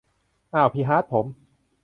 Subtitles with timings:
[0.51, 1.25] เอ้า พี่ฮาร์ทผม